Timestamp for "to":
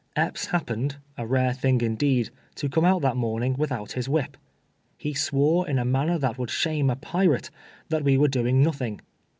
2.55-2.67